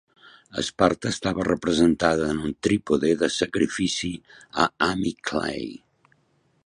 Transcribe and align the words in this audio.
Esparta 0.61 1.09
estava 1.15 1.45
representada 1.47 2.29
en 2.35 2.41
un 2.49 2.55
trípode 2.67 3.13
de 3.21 3.29
sacrifici 3.37 4.11
a 4.65 4.67
Amyclae. 4.89 5.69